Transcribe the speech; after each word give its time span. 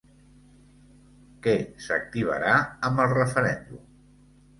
Què 1.47 1.53
s'activarà 1.87 2.55
amb 2.89 3.03
el 3.05 3.13
referèndum? 3.13 3.85